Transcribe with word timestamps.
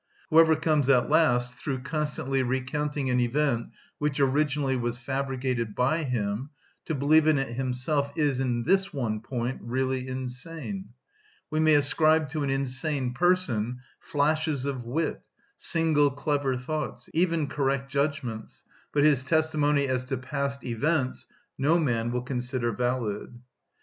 Whoever 0.31 0.55
comes 0.55 0.89
at 0.89 1.11
last, 1.11 1.53
through 1.55 1.83
constantly 1.83 2.41
recounting 2.41 3.11
an 3.11 3.19
event 3.19 3.67
which 3.99 4.19
originally 4.19 4.75
was 4.75 4.97
fabricated 4.97 5.75
by 5.75 6.05
him, 6.05 6.49
to 6.85 6.95
believe 6.95 7.27
in 7.27 7.37
it 7.37 7.53
himself 7.53 8.11
is, 8.15 8.39
in 8.39 8.63
this 8.63 8.91
one 8.91 9.19
point, 9.19 9.59
really 9.61 10.07
insane. 10.07 10.89
We 11.51 11.59
may 11.59 11.75
ascribe 11.75 12.29
to 12.29 12.41
an 12.41 12.49
insane 12.49 13.13
person 13.13 13.81
flashes 13.99 14.65
of 14.65 14.83
wit, 14.85 15.21
single 15.55 16.09
clever 16.09 16.57
thoughts, 16.57 17.07
even 17.13 17.47
correct 17.47 17.91
judgments, 17.91 18.63
but 18.91 19.03
his 19.03 19.23
testimony 19.23 19.87
as 19.87 20.03
to 20.05 20.17
past 20.17 20.63
events 20.63 21.27
no 21.59 21.77
man 21.77 22.11
will 22.11 22.23
consider 22.23 22.71
valid. 22.71 23.39